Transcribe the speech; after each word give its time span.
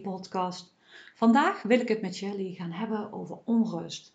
podcast. 0.00 0.74
Vandaag 1.14 1.62
wil 1.62 1.80
ik 1.80 1.88
het 1.88 2.00
met 2.00 2.18
jullie 2.18 2.54
gaan 2.54 2.70
hebben 2.70 3.12
over 3.12 3.38
onrust. 3.44 4.14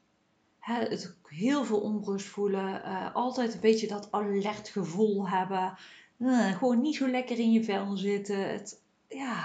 het 0.59 1.15
heel 1.23 1.65
veel 1.65 1.79
onrust 1.79 2.27
voelen, 2.27 2.81
uh, 2.85 3.15
altijd 3.15 3.53
een 3.53 3.59
beetje 3.59 3.87
dat 3.87 4.11
alert 4.11 4.69
gevoel 4.69 5.29
hebben, 5.29 5.77
uh, 6.17 6.57
gewoon 6.57 6.81
niet 6.81 6.95
zo 6.95 7.07
lekker 7.07 7.39
in 7.39 7.51
je 7.51 7.63
vel 7.63 7.97
zitten. 7.97 8.49
Het, 8.49 8.81
ja, 9.07 9.43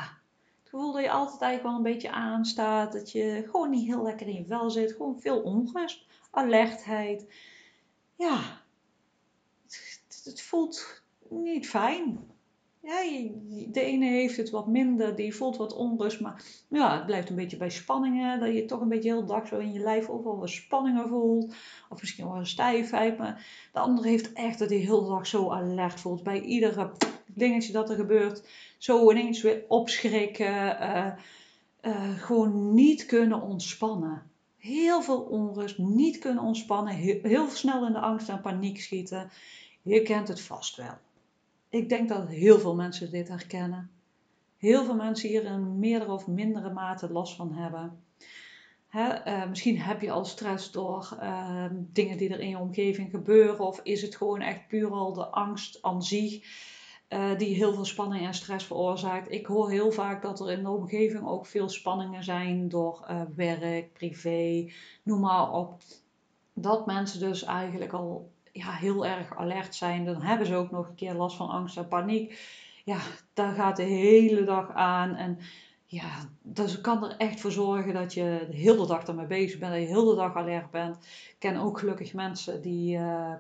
het 0.61 0.71
gevoel 0.71 0.93
dat 0.93 1.03
je 1.03 1.11
altijd 1.11 1.41
eigenlijk 1.41 1.63
wel 1.63 1.77
een 1.87 1.93
beetje 1.95 2.11
aanstaat, 2.11 2.93
dat 2.93 3.13
je 3.13 3.43
gewoon 3.51 3.71
niet 3.71 3.87
heel 3.87 4.03
lekker 4.03 4.27
in 4.27 4.35
je 4.35 4.45
vel 4.45 4.71
zit, 4.71 4.93
gewoon 4.93 5.21
veel 5.21 5.41
onrust, 5.41 6.07
alertheid. 6.31 7.33
Ja, 8.17 8.63
het 10.25 10.43
voelt 10.43 11.03
niet 11.29 11.69
fijn 11.69 12.30
ja, 12.83 13.03
de 13.69 13.81
ene 13.81 14.07
heeft 14.07 14.37
het 14.37 14.51
wat 14.51 14.67
minder, 14.67 15.17
die 15.17 15.35
voelt 15.35 15.57
wat 15.57 15.75
onrust, 15.75 16.21
maar 16.21 16.45
ja, 16.69 16.97
het 16.97 17.07
blijft 17.07 17.29
een 17.31 17.37
beetje 17.37 17.57
bij 17.57 17.71
spanningen, 17.71 18.41
dat 18.41 18.55
je 18.55 18.65
toch 18.65 18.81
een 18.81 18.89
beetje 18.89 19.11
heel 19.11 19.27
dag 19.27 19.47
zo 19.47 19.59
in 19.59 19.73
je 19.73 19.81
lijf 19.81 20.09
overal 20.09 20.39
wat 20.39 20.51
spanningen 20.51 21.09
voelt, 21.09 21.55
of 21.89 22.01
misschien 22.01 22.25
wel 22.25 22.37
een 22.37 22.47
stijfheid, 22.47 23.19
maar 23.19 23.47
de 23.73 23.79
andere 23.79 24.09
heeft 24.09 24.33
echt 24.33 24.59
dat 24.59 24.69
hij 24.69 24.79
heel 24.79 25.09
dag 25.09 25.27
zo 25.27 25.51
alert 25.51 26.01
voelt, 26.01 26.23
bij 26.23 26.41
iedere 26.41 26.93
dingetje 27.27 27.73
dat 27.73 27.91
er 27.91 27.97
gebeurt, 27.97 28.49
zo 28.79 29.11
ineens 29.11 29.43
weer 29.43 29.65
opschrikken, 29.69 30.83
uh, 30.83 31.07
uh, 31.83 32.19
gewoon 32.19 32.75
niet 32.75 33.07
kunnen 33.07 33.43
ontspannen. 33.43 34.23
Heel 34.57 35.03
veel 35.03 35.21
onrust, 35.21 35.79
niet 35.79 36.19
kunnen 36.19 36.43
ontspannen, 36.43 36.95
heel 37.23 37.49
snel 37.49 37.87
in 37.87 37.93
de 37.93 37.99
angst 37.99 38.29
en 38.29 38.41
paniek 38.41 38.81
schieten. 38.81 39.31
Je 39.83 40.03
kent 40.03 40.29
het 40.29 40.41
vast 40.41 40.77
wel 40.77 40.99
ik 41.71 41.89
denk 41.89 42.09
dat 42.09 42.29
heel 42.29 42.59
veel 42.59 42.75
mensen 42.75 43.11
dit 43.11 43.29
herkennen. 43.29 43.91
Heel 44.57 44.85
veel 44.85 44.95
mensen 44.95 45.29
hier 45.29 45.45
in 45.45 45.79
meerdere 45.79 46.13
of 46.13 46.27
mindere 46.27 46.73
mate 46.73 47.13
last 47.13 47.37
van 47.37 47.53
hebben. 47.53 48.03
uh, 48.95 49.49
misschien 49.49 49.79
heb 49.79 50.01
je 50.01 50.11
al 50.11 50.25
stress 50.25 50.71
door 50.71 51.19
uh, 51.23 51.65
dingen 51.73 52.17
die 52.17 52.29
er 52.29 52.41
in 52.41 52.49
je 52.49 52.59
omgeving 52.59 53.11
gebeuren, 53.11 53.61
of 53.61 53.81
is 53.83 54.03
het 54.03 54.17
gewoon 54.17 54.41
echt 54.41 54.69
puur 54.69 54.91
al 54.91 55.13
de 55.13 55.27
angst 55.27 55.83
aan 55.83 56.03
zich 56.03 56.43
uh, 57.11 57.39
die 57.39 57.55
heel 57.55 57.73
veel 57.73 57.85
spanning 57.85 58.27
en 58.27 58.35
stress 58.35 58.67
veroorzaakt. 58.67 59.33
Ik 59.33 59.47
hoor 59.47 59.71
heel 59.71 59.93
vaak 59.93 60.23
dat 60.23 60.41
er 60.41 60.51
in 60.51 60.63
de 60.63 60.71
omgeving 60.71 61.27
ook 61.27 61.47
veel 61.47 61.69
spanningen 61.69 62.25
zijn 62.25 62.69
door 62.69 63.05
eh, 63.07 63.23
werk, 63.37 63.93
privé, 63.93 64.73
noem 65.03 65.21
maar 65.21 65.53
op. 65.53 65.75
Dat 66.53 66.87
mensen 66.87 67.21
dus 67.21 67.45
eigenlijk 67.45 67.93
al 67.93 68.31
ja, 68.53 68.71
heel 68.73 69.07
erg 69.07 69.37
alert 69.37 69.75
zijn. 69.75 70.05
Dan 70.05 70.23
hebben 70.23 70.47
ze 70.47 70.55
ook 70.55 70.71
nog 70.71 70.89
een 70.89 70.95
keer 70.95 71.15
last 71.15 71.37
van 71.37 71.49
angst 71.49 71.77
en 71.77 71.89
paniek. 71.89 72.39
Ja, 72.85 72.99
daar 73.35 73.55
gaat 73.55 73.77
de 73.77 73.83
hele 73.83 74.45
dag 74.45 74.73
aan. 74.73 75.15
En 75.15 75.39
ja, 75.87 76.11
dat 76.43 76.81
kan 76.81 77.05
er 77.05 77.17
echt 77.17 77.41
voor 77.41 77.53
zorgen 77.53 77.95
dat 77.95 78.15
je 78.15 78.47
de 78.51 78.57
hele 78.57 78.87
dag 78.87 79.07
ermee 79.07 79.27
bezig 79.27 79.59
bent. 79.59 79.73
Dat 79.73 79.81
je 79.81 79.87
de 79.87 79.95
hele 79.95 80.15
dag 80.15 80.37
alert 80.37 80.71
bent. 80.71 80.97
Ik 81.05 81.37
ken 81.39 81.57
ook 81.57 81.79
gelukkig 81.79 82.15
mensen 82.15 82.63
die 82.63 82.97
uh, 82.97 83.33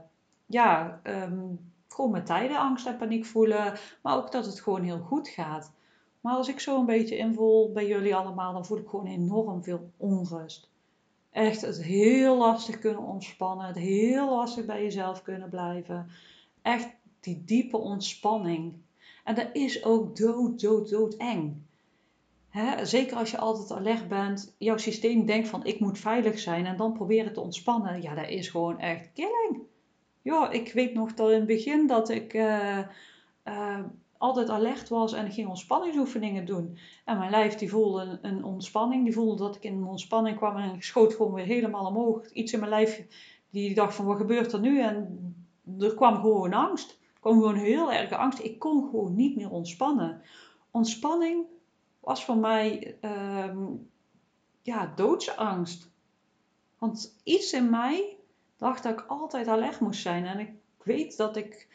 ja, 0.47 1.01
um, 1.05 1.73
gewoon 1.89 2.11
met 2.11 2.27
tijden 2.27 2.59
angst 2.59 2.87
en 2.87 2.97
paniek 2.97 3.25
voelen. 3.25 3.79
Maar 4.03 4.17
ook 4.17 4.33
dat 4.33 4.47
het 4.47 4.61
gewoon 4.61 4.83
heel 4.83 5.01
goed 5.01 5.29
gaat. 5.29 5.73
Maar 6.21 6.35
als 6.35 6.49
ik 6.49 6.61
zo 6.61 6.79
een 6.79 6.87
beetje 6.87 7.17
invul 7.17 7.71
bij 7.73 7.87
jullie 7.87 8.15
allemaal, 8.15 8.53
dan 8.53 8.67
voel 8.67 8.79
ik 8.79 8.89
gewoon 8.89 9.07
enorm 9.07 9.63
veel 9.63 9.91
onrust 9.97 10.70
echt 11.33 11.61
het 11.61 11.83
heel 11.83 12.37
lastig 12.37 12.79
kunnen 12.79 13.03
ontspannen, 13.03 13.67
het 13.67 13.77
heel 13.77 14.31
lastig 14.31 14.65
bij 14.65 14.83
jezelf 14.83 15.23
kunnen 15.23 15.49
blijven. 15.49 16.09
Echt 16.63 16.89
die 17.21 17.43
diepe 17.45 17.77
ontspanning. 17.77 18.75
En 19.25 19.35
dat 19.35 19.49
is 19.53 19.85
ook 19.85 20.17
dood, 20.17 20.61
dood, 20.61 20.91
dood 20.91 21.15
eng. 21.15 21.67
zeker 22.83 23.17
als 23.17 23.31
je 23.31 23.39
altijd 23.39 23.71
alert 23.71 24.09
bent, 24.09 24.55
jouw 24.59 24.77
systeem 24.77 25.27
denkt 25.27 25.49
van 25.49 25.65
ik 25.65 25.81
moet 25.81 25.99
veilig 25.99 26.39
zijn 26.39 26.67
en 26.67 26.77
dan 26.77 26.93
proberen 26.93 27.33
te 27.33 27.41
ontspannen. 27.41 28.03
Ja, 28.03 28.15
dat 28.15 28.29
is 28.29 28.49
gewoon 28.49 28.79
echt 28.79 29.11
killing. 29.13 29.63
Ja, 30.23 30.51
ik 30.51 30.73
weet 30.73 30.95
nog 30.95 31.15
dat 31.15 31.31
in 31.31 31.37
het 31.37 31.47
begin 31.47 31.87
dat 31.87 32.09
ik 32.09 32.35
uh, 32.35 32.79
altijd 34.21 34.51
alert 34.51 34.89
was 34.89 35.13
en 35.13 35.27
ik 35.27 35.33
ging 35.33 35.49
ontspanningsoefeningen 35.49 36.45
doen. 36.45 36.79
En 37.05 37.19
mijn 37.19 37.31
lijf 37.31 37.55
die 37.55 37.71
voelde 37.71 38.19
een, 38.23 38.45
ontspanning. 38.45 39.05
Die 39.05 39.13
voelde 39.13 39.37
dat 39.37 39.57
ik 39.57 39.65
in 39.65 39.77
een 39.77 39.85
ontspanning 39.85 40.37
kwam 40.37 40.57
en 40.57 40.75
ik 40.75 40.83
schoot 40.83 41.15
gewoon 41.15 41.33
weer 41.33 41.45
helemaal 41.45 41.87
omhoog. 41.87 42.31
Iets 42.31 42.53
in 42.53 42.59
mijn 42.59 42.71
lijf 42.71 43.07
die 43.51 43.75
dacht 43.75 43.95
van 43.95 44.05
wat 44.05 44.17
gebeurt 44.17 44.53
er 44.53 44.61
nu? 44.61 44.81
En 44.81 45.35
er 45.79 45.95
kwam 45.95 46.15
gewoon 46.15 46.53
angst. 46.53 46.91
Er 46.91 47.21
kwam 47.21 47.33
gewoon 47.33 47.55
heel 47.55 47.93
erg 47.93 48.13
angst. 48.13 48.39
Ik 48.39 48.59
kon 48.59 48.89
gewoon 48.91 49.17
niet 49.17 49.37
meer 49.37 49.51
ontspannen. 49.51 50.23
Ontspanning 50.71 51.45
was 52.01 52.25
voor 52.25 52.37
mij 52.37 52.97
um, 53.01 53.91
ja, 54.63 54.93
doodsangst. 54.97 55.91
Want 56.79 57.21
iets 57.25 57.53
in 57.53 57.71
mij 57.71 58.17
dacht 58.57 58.83
dat 58.83 58.93
ik 58.93 59.05
altijd 59.09 59.49
alert 59.49 59.81
moest 59.81 60.03
zijn. 60.03 60.27
En 60.27 60.39
ik 60.39 60.51
weet 60.83 61.17
dat 61.17 61.37
ik 61.37 61.69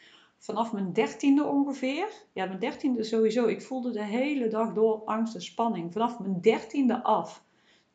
vanaf 0.46 0.72
mijn 0.72 0.92
dertiende 0.92 1.44
ongeveer. 1.44 2.08
Ja, 2.32 2.46
mijn 2.46 2.58
dertiende 2.58 3.04
sowieso. 3.04 3.46
Ik 3.46 3.62
voelde 3.62 3.90
de 3.90 4.04
hele 4.04 4.48
dag 4.48 4.72
door 4.72 5.02
angst 5.04 5.34
en 5.34 5.42
spanning. 5.42 5.92
Vanaf 5.92 6.18
mijn 6.18 6.40
dertiende 6.40 7.02
af. 7.02 7.44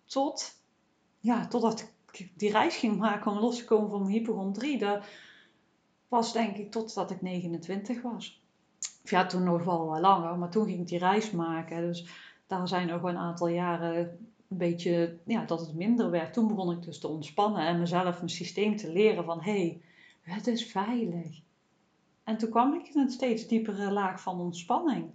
Tot, 0.06 0.62
ja, 1.20 1.48
totdat 1.48 1.94
ik 2.12 2.32
die 2.36 2.52
reis 2.52 2.76
ging 2.76 2.98
maken 2.98 3.32
om 3.32 3.38
los 3.38 3.58
te 3.58 3.66
komen 3.66 3.90
van 3.90 4.02
mijn 4.02 4.14
hypochondrie. 4.14 4.78
Dat 4.78 5.06
was 6.08 6.34
denk 6.34 6.56
ik 6.56 6.72
totdat 6.72 7.12
ik 7.12 7.22
29 7.22 8.02
was. 8.02 8.42
Of 9.04 9.10
ja, 9.10 9.26
toen 9.26 9.44
nog 9.44 9.64
wel 9.64 10.00
langer. 10.00 10.38
Maar 10.38 10.50
toen 10.50 10.66
ging 10.66 10.80
ik 10.80 10.88
die 10.88 11.00
reis 11.00 11.32
maken. 11.32 11.82
Dus 11.82 12.10
daar 12.48 12.68
zijn 12.68 12.88
nog 12.88 13.04
een 13.04 13.18
aantal 13.18 13.48
jaren 13.48 13.98
een 14.50 14.58
beetje, 14.58 15.18
ja, 15.26 15.46
dat 15.46 15.60
het 15.60 15.74
minder 15.74 16.10
werd. 16.10 16.34
Toen 16.34 16.48
begon 16.48 16.72
ik 16.72 16.82
dus 16.82 17.00
te 17.00 17.08
ontspannen 17.08 17.66
en 17.66 17.80
mezelf 17.80 18.18
mijn 18.18 18.30
systeem 18.30 18.76
te 18.78 18.92
leren 18.92 19.24
van... 19.26 19.42
Hé, 19.42 19.52
hey, 19.52 19.82
het 20.22 20.48
is 20.48 20.66
veilig 20.66 21.42
en 22.32 22.38
toen 22.38 22.50
kwam 22.50 22.74
ik 22.74 22.88
in 22.88 23.02
een 23.02 23.10
steeds 23.10 23.48
diepere 23.48 23.92
laag 23.92 24.22
van 24.22 24.40
ontspanning. 24.40 25.12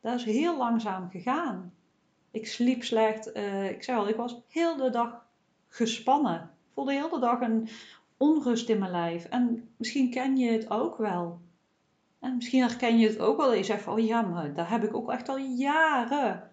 Dat 0.00 0.14
is 0.14 0.24
heel 0.24 0.56
langzaam 0.56 1.10
gegaan. 1.10 1.72
Ik 2.30 2.46
sliep 2.46 2.82
slecht. 2.82 3.36
Uh, 3.36 3.70
ik 3.70 3.82
zei 3.82 3.98
al, 3.98 4.08
ik 4.08 4.16
was 4.16 4.40
heel 4.48 4.76
de 4.76 4.90
dag 4.90 5.26
gespannen. 5.68 6.40
Ik 6.40 6.74
voelde 6.74 6.92
heel 6.92 7.08
de 7.08 7.18
dag 7.18 7.40
een 7.40 7.68
onrust 8.16 8.68
in 8.68 8.78
mijn 8.78 8.90
lijf. 8.90 9.24
En 9.24 9.68
misschien 9.76 10.10
ken 10.10 10.36
je 10.36 10.50
het 10.50 10.70
ook 10.70 10.96
wel. 10.96 11.40
En 12.20 12.36
misschien 12.36 12.62
herken 12.62 12.98
je 12.98 13.08
het 13.08 13.18
ook 13.18 13.36
wel. 13.36 13.48
Dat 13.48 13.56
je 13.56 13.64
zegt 13.64 13.82
van, 13.82 13.92
oh 13.92 14.06
ja, 14.06 14.22
maar 14.22 14.54
daar 14.54 14.70
heb 14.70 14.84
ik 14.84 14.94
ook 14.94 15.10
echt 15.10 15.28
al 15.28 15.38
jaren. 15.38 16.50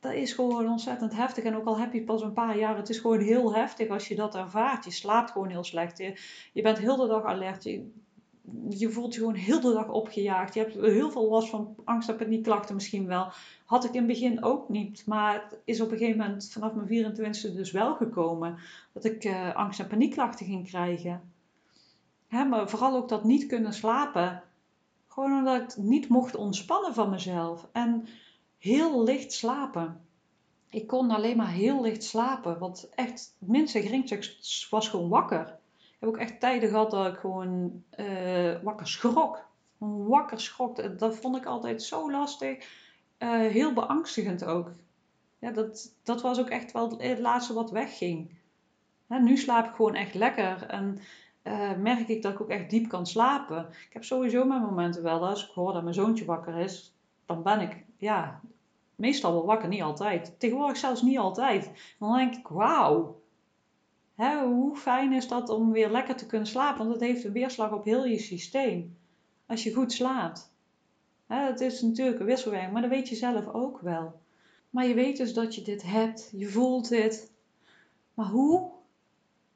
Dat 0.00 0.12
is 0.12 0.32
gewoon 0.32 0.68
ontzettend 0.68 1.16
heftig. 1.16 1.44
En 1.44 1.56
ook 1.56 1.66
al 1.66 1.78
heb 1.78 1.92
je 1.92 2.04
pas 2.04 2.22
een 2.22 2.32
paar 2.32 2.58
jaar, 2.58 2.76
het 2.76 2.88
is 2.88 2.98
gewoon 2.98 3.20
heel 3.20 3.54
heftig 3.54 3.88
als 3.88 4.08
je 4.08 4.14
dat 4.14 4.34
ervaart. 4.34 4.84
Je 4.84 4.90
slaapt 4.90 5.30
gewoon 5.30 5.48
heel 5.48 5.64
slecht. 5.64 5.98
Je, 5.98 6.20
je 6.52 6.62
bent 6.62 6.78
heel 6.78 6.96
de 6.96 7.06
dag 7.06 7.24
alert. 7.24 7.64
Je, 7.64 7.90
je 8.68 8.90
voelt 8.90 9.14
je 9.14 9.20
gewoon 9.20 9.34
heel 9.34 9.60
de 9.60 9.72
dag 9.72 9.88
opgejaagd. 9.88 10.54
Je 10.54 10.60
hebt 10.60 10.74
heel 10.74 11.10
veel 11.10 11.28
last 11.28 11.48
van 11.48 11.74
angst- 11.84 12.08
en 12.08 12.16
paniekklachten 12.16 12.74
misschien 12.74 13.06
wel. 13.06 13.32
Had 13.64 13.84
ik 13.84 13.90
in 13.90 13.98
het 13.98 14.06
begin 14.06 14.44
ook 14.44 14.68
niet. 14.68 15.06
Maar 15.06 15.34
het 15.34 15.58
is 15.64 15.80
op 15.80 15.90
een 15.90 15.98
gegeven 15.98 16.20
moment 16.20 16.50
vanaf 16.52 16.72
mijn 16.72 16.88
24e 16.88 17.54
dus 17.54 17.70
wel 17.70 17.94
gekomen. 17.94 18.58
Dat 18.92 19.04
ik 19.04 19.24
uh, 19.24 19.54
angst- 19.54 19.80
en 19.80 19.86
paniekklachten 19.86 20.46
ging 20.46 20.68
krijgen. 20.68 21.32
Hè, 22.28 22.44
maar 22.44 22.68
vooral 22.68 22.96
ook 22.96 23.08
dat 23.08 23.24
niet 23.24 23.46
kunnen 23.46 23.72
slapen. 23.72 24.42
Gewoon 25.08 25.38
omdat 25.38 25.62
ik 25.62 25.76
niet 25.76 26.08
mocht 26.08 26.36
ontspannen 26.36 26.94
van 26.94 27.10
mezelf. 27.10 27.68
En 27.72 28.08
heel 28.58 29.04
licht 29.04 29.32
slapen. 29.32 30.00
Ik 30.68 30.86
kon 30.86 31.10
alleen 31.10 31.36
maar 31.36 31.52
heel 31.52 31.82
licht 31.82 32.04
slapen. 32.04 32.58
Want 32.58 32.88
echt, 32.94 33.34
minstens 33.38 33.84
geringste 33.84 34.34
was 34.70 34.88
gewoon 34.88 35.08
wakker 35.08 35.58
heb 35.98 36.08
ook 36.08 36.16
echt 36.16 36.40
tijden 36.40 36.68
gehad 36.68 36.90
dat 36.90 37.06
ik 37.06 37.18
gewoon 37.18 37.82
uh, 37.96 38.62
wakker 38.62 38.88
schrok. 38.88 39.44
Wakker 39.78 40.40
schrok. 40.40 40.98
Dat 40.98 41.16
vond 41.16 41.36
ik 41.36 41.46
altijd 41.46 41.82
zo 41.82 42.10
lastig. 42.10 42.56
Uh, 43.18 43.30
heel 43.30 43.72
beangstigend 43.72 44.44
ook. 44.44 44.72
Ja, 45.38 45.50
dat, 45.50 45.94
dat 46.02 46.22
was 46.22 46.40
ook 46.40 46.48
echt 46.48 46.72
wel 46.72 46.98
het 46.98 47.18
laatste 47.18 47.54
wat 47.54 47.70
wegging. 47.70 48.38
Nu 49.06 49.36
slaap 49.36 49.66
ik 49.66 49.74
gewoon 49.74 49.94
echt 49.94 50.14
lekker. 50.14 50.66
En 50.66 50.98
uh, 51.42 51.72
merk 51.76 52.08
ik 52.08 52.22
dat 52.22 52.32
ik 52.32 52.40
ook 52.40 52.48
echt 52.48 52.70
diep 52.70 52.88
kan 52.88 53.06
slapen. 53.06 53.68
Ik 53.68 53.92
heb 53.92 54.04
sowieso 54.04 54.44
mijn 54.44 54.62
momenten 54.62 55.02
wel. 55.02 55.26
Als 55.26 55.48
ik 55.48 55.54
hoor 55.54 55.72
dat 55.72 55.82
mijn 55.82 55.94
zoontje 55.94 56.24
wakker 56.24 56.58
is, 56.58 56.94
dan 57.26 57.42
ben 57.42 57.60
ik 57.60 57.84
ja, 57.96 58.40
meestal 58.94 59.32
wel 59.32 59.46
wakker. 59.46 59.68
Niet 59.68 59.82
altijd. 59.82 60.40
Tegenwoordig 60.40 60.76
zelfs 60.76 61.02
niet 61.02 61.18
altijd. 61.18 61.70
Dan 61.98 62.16
denk 62.16 62.34
ik, 62.34 62.48
wauw 62.48 63.20
Hè, 64.16 64.44
hoe 64.44 64.76
fijn 64.76 65.12
is 65.12 65.28
dat 65.28 65.48
om 65.48 65.72
weer 65.72 65.90
lekker 65.90 66.16
te 66.16 66.26
kunnen 66.26 66.48
slapen? 66.48 66.78
Want 66.78 67.00
het 67.00 67.08
heeft 67.08 67.24
een 67.24 67.32
weerslag 67.32 67.72
op 67.72 67.84
heel 67.84 68.04
je 68.06 68.18
systeem. 68.18 68.96
Als 69.46 69.62
je 69.62 69.74
goed 69.74 69.92
slaapt. 69.92 70.52
Hè, 71.26 71.36
het 71.36 71.60
is 71.60 71.82
natuurlijk 71.82 72.20
een 72.20 72.26
wisselwerking, 72.26 72.72
maar 72.72 72.82
dat 72.82 72.90
weet 72.90 73.08
je 73.08 73.14
zelf 73.14 73.46
ook 73.46 73.80
wel. 73.80 74.20
Maar 74.70 74.86
je 74.86 74.94
weet 74.94 75.16
dus 75.16 75.34
dat 75.34 75.54
je 75.54 75.62
dit 75.62 75.82
hebt. 75.82 76.32
Je 76.36 76.46
voelt 76.48 76.88
dit. 76.88 77.32
Maar 78.14 78.26
hoe 78.26 78.70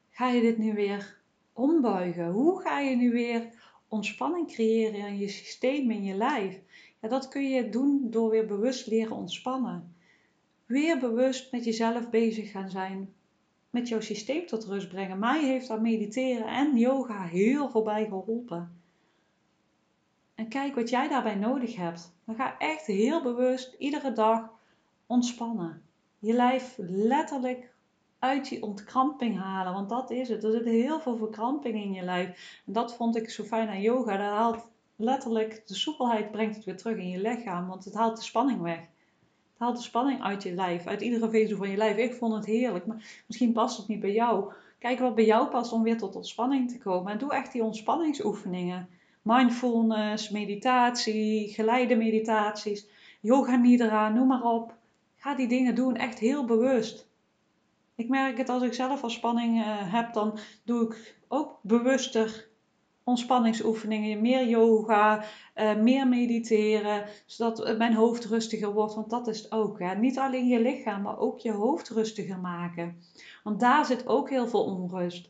ga 0.09 0.29
je 0.29 0.41
dit 0.41 0.57
nu 0.57 0.73
weer 0.73 1.19
ombuigen? 1.53 2.31
Hoe 2.31 2.61
ga 2.61 2.79
je 2.79 2.95
nu 2.95 3.11
weer 3.11 3.49
ontspanning 3.91 4.47
creëren 4.47 5.07
in 5.07 5.17
je 5.17 5.27
systeem, 5.27 5.91
in 5.91 6.03
je 6.03 6.13
lijf. 6.13 6.59
Ja, 7.01 7.07
dat 7.07 7.27
kun 7.27 7.49
je 7.49 7.69
doen 7.69 8.07
door 8.09 8.29
weer 8.29 8.45
bewust 8.45 8.87
leren 8.87 9.15
ontspannen. 9.15 9.95
Weer 10.65 10.99
bewust 10.99 11.51
met 11.51 11.63
jezelf 11.63 12.09
bezig 12.09 12.51
gaan 12.51 12.69
zijn. 12.69 13.13
Met 13.71 13.87
jouw 13.87 14.01
systeem 14.01 14.45
tot 14.45 14.65
rust 14.65 14.89
brengen. 14.89 15.19
Mij 15.19 15.45
heeft 15.45 15.67
dat 15.67 15.81
mediteren 15.81 16.47
en 16.47 16.77
yoga 16.77 17.23
heel 17.23 17.69
veel 17.69 17.83
bij 17.83 18.05
geholpen. 18.05 18.81
En 20.35 20.47
kijk 20.47 20.75
wat 20.75 20.89
jij 20.89 21.07
daarbij 21.07 21.35
nodig 21.35 21.75
hebt. 21.75 22.15
Dan 22.25 22.35
ga 22.35 22.57
echt 22.57 22.85
heel 22.85 23.21
bewust 23.21 23.75
iedere 23.77 24.13
dag 24.13 24.49
ontspannen. 25.05 25.81
Je 26.19 26.33
lijf 26.33 26.75
letterlijk 26.77 27.73
uit 28.19 28.49
die 28.49 28.63
ontkramping 28.63 29.37
halen. 29.37 29.73
Want 29.73 29.89
dat 29.89 30.11
is 30.11 30.29
het. 30.29 30.43
Er 30.43 30.51
zit 30.51 30.65
heel 30.65 30.99
veel 30.99 31.17
verkramping 31.17 31.75
in 31.75 31.93
je 31.93 32.01
lijf. 32.01 32.61
En 32.65 32.73
dat 32.73 32.95
vond 32.95 33.15
ik 33.15 33.29
zo 33.29 33.43
fijn 33.43 33.69
aan 33.69 33.81
yoga. 33.81 34.17
Dat 34.17 34.25
haalt 34.25 34.67
letterlijk 34.95 35.67
de 35.67 35.75
soepelheid 35.75 36.31
brengt 36.31 36.55
het 36.55 36.65
weer 36.65 36.77
terug 36.77 36.97
in 36.97 37.09
je 37.09 37.21
lichaam. 37.21 37.67
Want 37.67 37.85
het 37.85 37.93
haalt 37.93 38.17
de 38.17 38.23
spanning 38.23 38.61
weg. 38.61 38.87
Het 39.61 39.69
haalt 39.69 39.81
de 39.81 39.89
spanning 39.89 40.23
uit 40.23 40.43
je 40.43 40.53
lijf. 40.53 40.87
Uit 40.87 41.01
iedere 41.01 41.29
vezel 41.29 41.57
van 41.57 41.69
je 41.69 41.77
lijf. 41.77 41.97
Ik 41.97 42.13
vond 42.13 42.33
het 42.33 42.45
heerlijk. 42.45 42.85
Maar 42.85 43.23
misschien 43.27 43.51
past 43.51 43.77
het 43.77 43.87
niet 43.87 43.99
bij 43.99 44.11
jou. 44.11 44.53
Kijk 44.79 44.99
wat 44.99 45.15
bij 45.15 45.25
jou 45.25 45.49
past 45.49 45.71
om 45.71 45.83
weer 45.83 45.97
tot 45.97 46.15
ontspanning 46.15 46.71
te 46.71 46.77
komen. 46.77 47.11
En 47.11 47.17
doe 47.17 47.33
echt 47.33 47.51
die 47.51 47.63
ontspanningsoefeningen. 47.63 48.89
Mindfulness, 49.21 50.29
meditatie, 50.29 51.53
geleide 51.53 51.95
meditaties, 51.95 52.87
yoga 53.19 53.55
nidra, 53.55 54.09
noem 54.09 54.27
maar 54.27 54.43
op. 54.43 54.73
Ga 55.15 55.35
die 55.35 55.47
dingen 55.47 55.75
doen 55.75 55.95
echt 55.95 56.19
heel 56.19 56.45
bewust. 56.45 57.07
Ik 57.95 58.09
merk 58.09 58.37
het 58.37 58.49
als 58.49 58.63
ik 58.63 58.73
zelf 58.73 59.03
al 59.03 59.09
spanning 59.09 59.57
uh, 59.57 59.65
heb, 59.93 60.13
dan 60.13 60.37
doe 60.63 60.87
ik 60.87 61.15
ook 61.27 61.59
bewuster 61.61 62.47
ontspanningsoefeningen, 63.03 64.21
meer 64.21 64.47
yoga, 64.47 65.23
uh, 65.55 65.75
meer 65.75 66.07
mediteren, 66.07 67.03
zodat 67.25 67.77
mijn 67.77 67.93
hoofd 67.93 68.25
rustiger 68.25 68.73
wordt. 68.73 68.93
Want 68.93 69.09
dat 69.09 69.27
is 69.27 69.37
het 69.37 69.51
ook. 69.51 69.79
Hè? 69.79 69.95
Niet 69.95 70.19
alleen 70.19 70.47
je 70.47 70.61
lichaam, 70.61 71.01
maar 71.01 71.19
ook 71.19 71.39
je 71.39 71.51
hoofd 71.51 71.89
rustiger 71.89 72.39
maken. 72.39 73.01
Want 73.43 73.59
daar 73.59 73.85
zit 73.85 74.07
ook 74.07 74.29
heel 74.29 74.47
veel 74.47 74.63
onrust. 74.63 75.29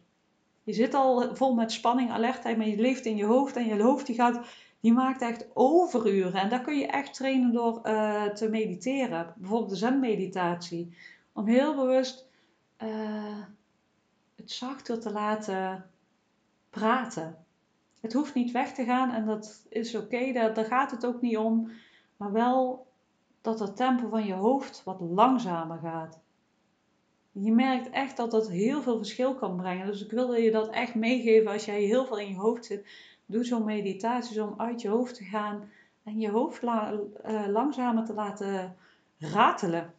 Je 0.63 0.73
zit 0.73 0.93
al 0.93 1.35
vol 1.35 1.53
met 1.53 1.71
spanning, 1.71 2.11
alertheid, 2.11 2.57
maar 2.57 2.67
je 2.67 2.81
leeft 2.81 3.05
in 3.05 3.15
je 3.15 3.25
hoofd 3.25 3.55
en 3.55 3.65
je 3.65 3.81
hoofd 3.81 4.05
die 4.05 4.15
gaat, 4.15 4.39
die 4.79 4.93
maakt 4.93 5.21
echt 5.21 5.47
overuren. 5.53 6.41
En 6.41 6.49
daar 6.49 6.61
kun 6.61 6.77
je 6.77 6.87
echt 6.87 7.13
trainen 7.13 7.53
door 7.53 7.81
te 8.33 8.47
mediteren. 8.49 9.33
Bijvoorbeeld 9.37 9.69
de 9.69 9.75
zen-meditatie. 9.75 10.95
Om 11.33 11.47
heel 11.47 11.75
bewust 11.75 12.27
uh, 12.83 12.89
het 14.35 14.51
zachter 14.51 14.99
te 14.99 15.11
laten 15.11 15.89
praten. 16.69 17.45
Het 18.01 18.13
hoeft 18.13 18.33
niet 18.33 18.51
weg 18.51 18.73
te 18.73 18.83
gaan 18.83 19.11
en 19.11 19.25
dat 19.25 19.65
is 19.69 19.95
oké, 19.95 20.31
daar, 20.31 20.65
gaat 20.65 20.91
het 20.91 21.05
ook 21.05 21.21
niet 21.21 21.37
om. 21.37 21.71
Maar 22.17 22.31
wel 22.31 22.87
dat 23.41 23.59
het 23.59 23.75
tempo 23.75 24.09
van 24.09 24.25
je 24.25 24.33
hoofd 24.33 24.83
wat 24.83 25.01
langzamer 25.01 25.79
gaat. 25.79 26.19
Je 27.31 27.51
merkt 27.51 27.89
echt 27.89 28.17
dat 28.17 28.31
dat 28.31 28.49
heel 28.49 28.81
veel 28.81 28.97
verschil 28.97 29.35
kan 29.35 29.57
brengen. 29.57 29.85
Dus 29.85 30.03
ik 30.03 30.11
wilde 30.11 30.41
je 30.41 30.51
dat 30.51 30.69
echt 30.69 30.95
meegeven 30.95 31.51
als 31.51 31.65
jij 31.65 31.81
heel 31.81 32.05
veel 32.05 32.19
in 32.19 32.29
je 32.29 32.37
hoofd 32.37 32.65
zit. 32.65 32.87
Doe 33.25 33.43
zo'n 33.43 33.65
meditatie 33.65 34.43
om 34.43 34.53
uit 34.57 34.81
je 34.81 34.89
hoofd 34.89 35.15
te 35.15 35.23
gaan 35.23 35.69
en 36.03 36.19
je 36.19 36.29
hoofd 36.29 36.63
uh, 36.63 36.91
langzamer 37.47 38.05
te 38.05 38.13
laten 38.13 38.75
ratelen. 39.17 39.93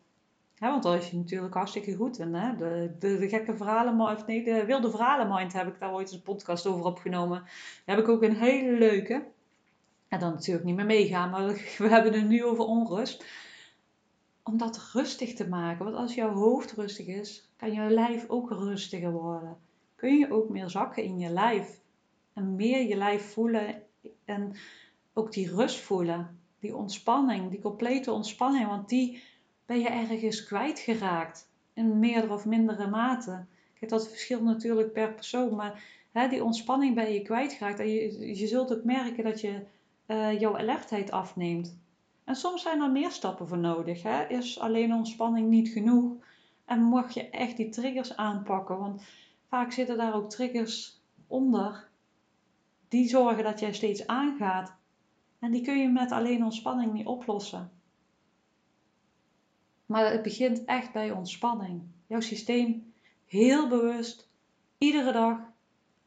Want 0.70 0.82
dat 0.82 0.94
is 0.94 1.10
je 1.10 1.16
natuurlijk 1.16 1.54
hartstikke 1.54 1.94
goed. 1.94 2.18
En 2.18 2.34
hè, 2.34 2.56
de, 2.56 2.94
de, 2.98 3.28
gekke 3.28 3.56
verhalen, 3.56 4.00
of 4.00 4.26
nee, 4.26 4.44
de 4.44 4.64
wilde 4.64 4.90
verhalenmind 4.90 5.52
heb 5.52 5.66
ik 5.66 5.78
daar 5.78 5.92
ooit 5.92 6.12
een 6.12 6.22
podcast 6.22 6.66
over 6.66 6.84
opgenomen. 6.84 7.38
Daar 7.84 7.96
heb 7.96 8.04
ik 8.04 8.10
ook 8.10 8.22
een 8.22 8.36
hele 8.36 8.78
leuke. 8.78 9.26
En 10.08 10.18
dan 10.18 10.32
natuurlijk 10.32 10.66
niet 10.66 10.76
meer 10.76 10.86
meegaan, 10.86 11.30
maar 11.30 11.46
we 11.78 11.88
hebben 11.88 12.12
het 12.12 12.28
nu 12.28 12.44
over 12.44 12.64
onrust 12.64 13.24
om 14.42 14.58
dat 14.58 14.90
rustig 14.92 15.34
te 15.34 15.48
maken. 15.48 15.84
Want 15.84 15.96
als 15.96 16.14
jouw 16.14 16.32
hoofd 16.32 16.72
rustig 16.72 17.06
is, 17.06 17.50
kan 17.56 17.72
jouw 17.72 17.88
lijf 17.88 18.28
ook 18.28 18.50
rustiger 18.50 19.12
worden. 19.12 19.56
Kun 19.94 20.18
je 20.18 20.32
ook 20.32 20.48
meer 20.48 20.70
zakken 20.70 21.02
in 21.02 21.18
je 21.18 21.28
lijf. 21.28 21.80
En 22.32 22.56
meer 22.56 22.88
je 22.88 22.96
lijf 22.96 23.32
voelen 23.32 23.82
en 24.24 24.52
ook 25.12 25.32
die 25.32 25.54
rust 25.54 25.80
voelen. 25.80 26.40
Die 26.58 26.76
ontspanning, 26.76 27.50
die 27.50 27.60
complete 27.60 28.12
ontspanning. 28.12 28.66
Want 28.66 28.88
die 28.88 29.22
ben 29.72 29.80
je 29.80 29.88
ergens 29.88 30.44
kwijtgeraakt. 30.44 31.50
In 31.74 31.98
meerdere 31.98 32.32
of 32.32 32.46
mindere 32.46 32.86
mate. 32.86 33.44
Kijk, 33.78 33.90
dat 33.90 34.08
verschilt 34.08 34.42
natuurlijk 34.42 34.92
per 34.92 35.12
persoon. 35.12 35.54
Maar 35.54 35.84
hè, 36.10 36.28
die 36.28 36.44
ontspanning 36.44 36.94
ben 36.94 37.12
je 37.12 37.22
kwijtgeraakt. 37.22 37.78
En 37.78 37.88
je, 37.88 38.36
je 38.38 38.46
zult 38.46 38.76
ook 38.76 38.84
merken 38.84 39.24
dat 39.24 39.40
je 39.40 39.62
uh, 40.06 40.40
jouw 40.40 40.58
alertheid 40.58 41.10
afneemt. 41.10 41.78
En 42.24 42.34
soms 42.34 42.62
zijn 42.62 42.80
er 42.80 42.90
meer 42.90 43.10
stappen 43.10 43.48
voor 43.48 43.58
nodig. 43.58 44.02
Hè? 44.02 44.26
Is 44.26 44.58
alleen 44.58 44.94
ontspanning 44.94 45.48
niet 45.48 45.68
genoeg? 45.68 46.12
En 46.64 46.82
mag 46.82 47.14
je 47.14 47.30
echt 47.30 47.56
die 47.56 47.68
triggers 47.68 48.16
aanpakken? 48.16 48.78
Want 48.78 49.02
vaak 49.48 49.72
zitten 49.72 49.96
daar 49.96 50.14
ook 50.14 50.30
triggers 50.30 51.00
onder 51.26 51.88
die 52.88 53.08
zorgen 53.08 53.44
dat 53.44 53.60
jij 53.60 53.72
steeds 53.72 54.06
aangaat. 54.06 54.76
En 55.38 55.50
die 55.50 55.62
kun 55.62 55.78
je 55.78 55.88
met 55.88 56.12
alleen 56.12 56.44
ontspanning 56.44 56.92
niet 56.92 57.06
oplossen. 57.06 57.70
Maar 59.92 60.12
het 60.12 60.22
begint 60.22 60.64
echt 60.64 60.92
bij 60.92 61.10
ontspanning. 61.10 61.82
Jouw 62.06 62.20
systeem 62.20 62.92
heel 63.26 63.68
bewust, 63.68 64.28
iedere 64.78 65.12
dag 65.12 65.38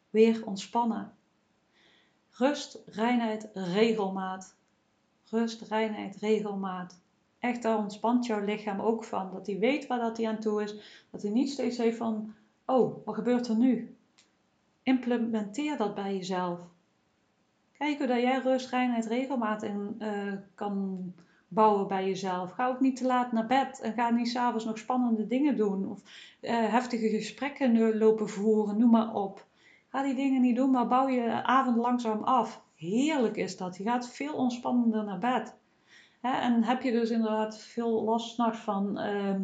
weer 0.10 0.46
ontspannen. 0.46 1.14
Rust, 2.32 2.80
reinheid, 2.86 3.50
regelmaat 3.54 4.56
rust, 5.30 5.62
reinheid, 5.62 6.16
regelmaat. 6.16 7.00
Echt, 7.40 7.62
daar 7.62 7.78
ontspant 7.78 8.26
jouw 8.26 8.44
lichaam 8.44 8.80
ook 8.80 9.04
van. 9.04 9.32
Dat 9.34 9.48
hij 9.48 9.60
weet 9.60 9.88
waar 9.88 10.00
dat 10.00 10.18
hij 10.18 10.28
aan 10.28 10.40
toe 10.40 10.64
is. 10.64 10.76
Dat 11.10 11.22
hij 11.22 11.32
niet 11.32 11.50
steeds 11.50 11.78
heeft 11.78 11.98
van, 11.98 12.34
oh, 12.66 13.06
wat 13.06 13.16
gebeurt 13.16 13.48
er 13.48 13.56
nu? 13.56 13.96
Implementeer 14.84 15.78
dat 15.78 15.96
bij 15.96 16.16
jezelf. 16.16 16.60
Kijk 17.78 17.98
hoe 17.98 18.08
dat 18.08 18.22
jij 18.22 18.42
rust, 18.42 18.70
reinheid, 18.70 19.06
regelmaat 19.06 19.64
in 19.64 19.96
uh, 20.00 20.34
kan 20.56 21.14
bouwen 21.48 21.88
bij 21.88 22.08
jezelf. 22.08 22.52
Ga 22.52 22.68
ook 22.68 22.80
niet 22.80 22.96
te 22.96 23.06
laat 23.06 23.32
naar 23.32 23.48
bed 23.48 23.80
en 23.82 23.94
ga 23.94 24.10
niet 24.10 24.30
s'avonds 24.30 24.66
nog 24.66 24.78
spannende 24.78 25.28
dingen 25.28 25.58
doen. 25.58 25.90
Of 25.90 26.02
uh, 26.42 26.52
heftige 26.52 27.10
gesprekken 27.10 27.98
lopen 27.98 28.30
voeren, 28.30 28.78
noem 28.78 28.92
maar 28.92 29.14
op. 29.14 29.46
Ga 29.90 30.04
die 30.04 30.16
dingen 30.16 30.42
niet 30.42 30.56
doen, 30.56 30.72
maar 30.72 30.88
bouw 30.88 31.08
je 31.08 31.44
avond 31.44 31.78
langzaam 31.78 32.24
af. 32.24 32.64
Heerlijk 32.76 33.36
is 33.36 33.58
dat. 33.58 33.78
Je 33.78 33.84
gaat 33.84 34.10
veel 34.10 34.34
ontspannender 34.34 35.04
naar 35.04 35.20
bed. 35.20 35.56
en 36.22 36.64
heb 36.64 36.82
je 36.82 36.92
dus 36.92 37.10
inderdaad 37.10 37.58
veel 37.58 38.04
last 38.04 38.42
van 38.52 39.00
uh, 39.00 39.36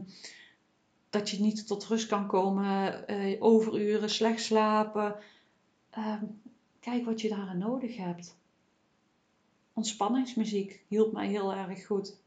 dat 1.09 1.29
je 1.29 1.41
niet 1.41 1.67
tot 1.67 1.85
rust 1.85 2.07
kan 2.07 2.27
komen, 2.27 3.03
uh, 3.07 3.43
overuren, 3.43 4.09
slecht 4.09 4.41
slapen. 4.41 5.15
Uh, 5.97 6.21
kijk 6.79 7.05
wat 7.05 7.21
je 7.21 7.29
daarin 7.29 7.57
nodig 7.57 7.97
hebt. 7.97 8.39
Ontspanningsmuziek 9.81 10.83
hielp 10.87 11.13
mij 11.13 11.27
heel 11.27 11.53
erg 11.53 11.85
goed. 11.85 12.19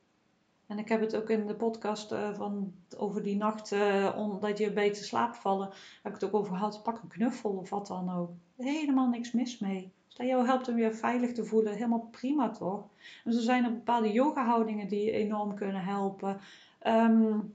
En 0.67 0.79
ik 0.79 0.89
heb 0.89 1.01
het 1.01 1.17
ook 1.17 1.31
in 1.31 1.47
de 1.47 1.55
podcast 1.55 2.13
uh, 2.13 2.35
van, 2.35 2.73
over 2.97 3.23
die 3.23 3.37
nacht, 3.37 3.73
uh, 3.73 4.41
dat 4.41 4.59
je 4.59 4.73
beter 4.73 5.05
slaapt 5.05 5.37
vallen, 5.37 5.69
heb 6.03 6.15
ik 6.15 6.21
het 6.21 6.25
ook 6.25 6.35
over 6.35 6.57
gehad. 6.57 6.83
Pak 6.83 7.03
een 7.03 7.09
knuffel 7.09 7.51
of 7.51 7.71
wat 7.71 7.87
dan 7.87 8.11
ook. 8.11 8.31
Helemaal 8.57 9.09
niks 9.09 9.33
mis 9.33 9.59
mee. 9.59 9.93
Dat 10.09 10.27
jou 10.27 10.47
helpt 10.47 10.69
om 10.69 10.79
je 10.79 10.95
veilig 10.95 11.33
te 11.33 11.45
voelen, 11.45 11.73
helemaal 11.73 12.09
prima 12.11 12.51
toch? 12.51 12.85
En 13.25 13.33
zo 13.33 13.41
zijn 13.41 13.65
er 13.65 13.73
bepaalde 13.73 14.13
yoga-houdingen 14.13 14.89
die 14.89 15.05
je 15.05 15.11
enorm 15.11 15.55
kunnen 15.55 15.85
helpen. 15.85 16.41
Um, 16.87 17.55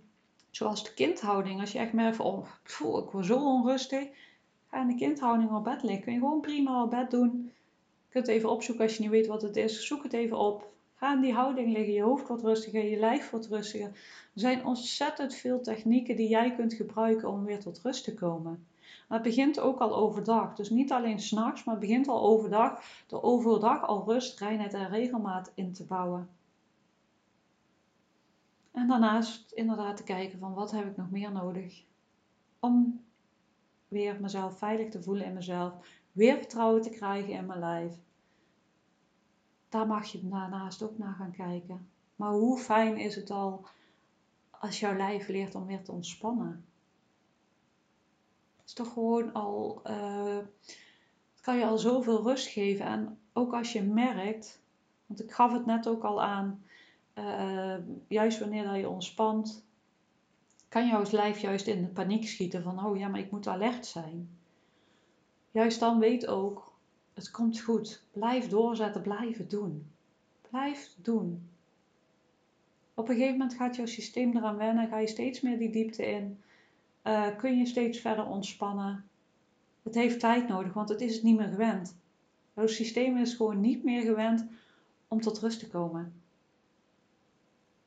zoals 0.51 0.84
de 0.84 0.94
kindhouding. 0.94 1.60
Als 1.60 1.72
je 1.72 1.79
echt 1.79 1.94
merkt 1.94 2.15
van, 2.15 2.25
oh, 2.25 2.48
ik 3.03 3.12
word 3.12 3.25
zo 3.25 3.38
onrustig. 3.38 4.08
Ga 4.70 4.82
in 4.82 4.88
de 4.88 4.96
kindhouding 4.96 5.51
op 5.51 5.63
bed 5.63 5.84
liggen. 5.84 6.03
Kun 6.03 6.13
je 6.13 6.20
gewoon 6.20 6.41
prima 6.41 6.84
op 6.84 6.89
bed 6.89 7.12
doen. 7.12 7.51
Je 8.10 8.16
kunt 8.16 8.28
het 8.28 8.36
even 8.36 8.50
opzoeken 8.50 8.84
als 8.84 8.96
je 8.96 9.01
niet 9.01 9.12
weet 9.12 9.28
wat 9.28 9.42
het 9.42 9.56
is. 9.56 9.88
Zoek 9.88 10.04
het 10.04 10.13
even 10.13 10.38
op. 10.38 10.74
Ga 10.96 11.13
in 11.13 11.22
die 11.22 11.34
houding 11.34 11.74
liggen. 11.74 11.94
Je 11.94 12.01
hoofd 12.01 12.28
wordt 12.28 12.44
rustiger, 12.44 12.84
je 12.84 13.00
lijf 13.00 13.30
wordt 13.30 13.48
rustiger. 13.48 13.88
Er 13.88 14.30
zijn 14.34 14.66
ontzettend 14.66 15.34
veel 15.34 15.62
technieken 15.62 16.16
die 16.16 16.30
jij 16.30 16.56
kunt 16.56 16.74
gebruiken 16.74 17.30
om 17.30 17.46
weer 17.46 17.60
tot 17.60 17.82
rust 17.84 18.04
te 18.04 18.13
komen. 18.13 18.68
Maar 19.08 19.18
het 19.18 19.28
begint 19.28 19.60
ook 19.60 19.80
al 19.80 19.96
overdag. 19.96 20.56
Dus 20.56 20.70
niet 20.70 20.92
alleen 20.92 21.20
s'nachts, 21.20 21.63
maar 21.63 21.75
het 21.75 21.84
begint 21.84 22.08
al 22.08 22.22
overdag. 22.22 22.82
Door 23.08 23.22
overdag 23.22 23.88
al 23.88 24.04
rust, 24.06 24.39
reinheid 24.39 24.74
en 24.74 24.89
regelmaat 24.89 25.51
in 25.56 25.74
te 25.74 25.86
bouwen. 25.86 26.30
En 28.72 28.88
daarnaast 28.88 29.51
inderdaad 29.51 29.98
te 29.98 30.04
kijken 30.04 30.39
van 30.39 30.54
wat 30.54 30.72
heb 30.72 30.86
ik 30.86 30.98
nog 30.98 31.12
meer 31.12 31.32
nodig. 31.32 31.84
Om 32.60 33.04
weer 33.88 34.22
mezelf 34.22 34.58
veilig 34.58 34.89
te 34.89 35.04
voelen 35.04 35.25
in 35.25 35.34
mezelf. 35.34 35.74
Weer 36.12 36.38
vertrouwen 36.38 36.82
te 36.82 36.89
krijgen 36.89 37.34
in 37.34 37.46
mijn 37.46 37.60
lijf. 37.60 37.94
Daar 39.70 39.88
mag 39.88 40.06
je 40.06 40.28
daarnaast 40.28 40.82
ook 40.82 40.98
naar 40.98 41.13
gaan 41.13 41.32
kijken. 41.32 41.89
Maar 42.16 42.32
hoe 42.32 42.58
fijn 42.58 42.98
is 42.98 43.16
het 43.16 43.32
al 43.32 43.66
als 44.50 44.80
jouw 44.80 44.96
lijf 44.96 45.28
leert 45.28 45.56
om 45.56 45.66
weer 45.66 45.84
te 45.84 45.92
ontspannen? 45.92 46.63
is 48.70 48.75
toch 48.75 48.94
gewoon 48.94 49.34
al 49.34 49.82
uh, 49.88 50.38
Het 51.32 51.42
kan 51.42 51.58
je 51.58 51.66
al 51.66 51.78
zoveel 51.78 52.24
rust 52.24 52.48
geven. 52.48 52.86
En 52.86 53.18
ook 53.34 53.54
als 53.54 53.74
je 53.74 53.82
merkt, 53.82 54.62
want 55.06 55.24
ik 55.24 55.32
gaf 55.32 55.51
het 55.51 55.66
net 55.66 55.88
ook 55.88 56.04
al 56.04 56.22
aan, 56.22 56.63
uh, 57.16 57.75
juist 58.08 58.39
wanneer 58.39 58.75
je 58.75 58.89
ontspant, 58.89 59.66
kan 60.68 60.88
jouw 60.88 61.04
lijf 61.12 61.39
juist 61.39 61.68
in 61.68 61.82
de 61.82 61.88
paniek 61.88 62.28
schieten 62.28 62.63
van, 62.63 62.86
oh 62.86 62.98
ja, 62.98 63.08
maar 63.08 63.20
ik 63.20 63.32
moet 63.32 63.48
alert 63.48 63.86
zijn. 63.86 64.38
Juist 65.51 65.79
dan 65.79 66.00
weet 66.00 66.27
ook, 66.27 66.74
het 67.13 67.32
komt 67.32 67.60
goed. 67.60 68.03
Blijf 68.12 68.48
doorzetten, 68.48 69.01
blijf 69.01 69.38
het 69.38 69.50
doen. 69.50 69.91
Blijf 70.50 70.96
doen. 71.01 71.50
Op 72.94 73.10
een 73.10 73.15
gegeven 73.15 73.38
moment 73.38 73.58
gaat 73.58 73.75
jouw 73.75 73.86
systeem 73.86 74.38
eraan 74.38 74.58
wennen, 74.58 74.88
ga 74.88 75.00
je 75.00 75.08
steeds 75.08 75.41
meer 75.41 75.58
die 75.58 75.70
diepte 75.70 76.06
in. 76.06 76.39
Uh, 77.03 77.38
kun 77.38 77.58
je 77.58 77.65
steeds 77.65 78.00
verder 78.00 78.25
ontspannen. 78.25 79.06
Het 79.84 79.96
heeft 79.96 80.20
tijd 80.20 80.48
nodig, 80.48 80.74
want 80.74 80.89
het 80.89 81.01
is 81.01 81.13
het 81.13 81.24
niet 81.24 81.38
meer 81.38 81.48
gewend. 81.48 81.96
Jouw 82.53 82.68
systeem 82.68 83.18
is 83.18 83.34
gewoon 83.34 83.60
niet 83.60 83.84
meer 83.84 84.01
gewend 84.01 84.46
om 85.08 85.22
tot 85.22 85.39
rust 85.39 85.60
te 85.60 85.68
komen. 85.68 86.13